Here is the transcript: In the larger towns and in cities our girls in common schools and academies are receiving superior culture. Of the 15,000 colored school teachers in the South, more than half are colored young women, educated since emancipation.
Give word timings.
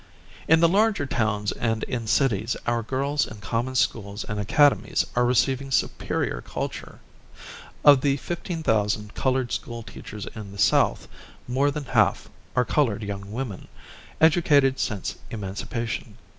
In 0.47 0.61
the 0.61 0.67
larger 0.67 1.05
towns 1.05 1.51
and 1.51 1.83
in 1.83 2.07
cities 2.07 2.57
our 2.65 2.81
girls 2.81 3.27
in 3.27 3.37
common 3.37 3.75
schools 3.75 4.23
and 4.23 4.39
academies 4.39 5.05
are 5.15 5.27
receiving 5.27 5.69
superior 5.69 6.41
culture. 6.41 6.99
Of 7.85 8.01
the 8.01 8.17
15,000 8.17 9.13
colored 9.13 9.51
school 9.51 9.83
teachers 9.83 10.25
in 10.33 10.53
the 10.53 10.57
South, 10.57 11.07
more 11.47 11.69
than 11.69 11.85
half 11.85 12.31
are 12.55 12.65
colored 12.65 13.03
young 13.03 13.31
women, 13.31 13.67
educated 14.19 14.79
since 14.79 15.17
emancipation. 15.29 16.17